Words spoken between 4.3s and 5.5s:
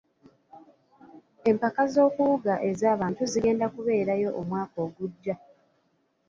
omwaka ogujja.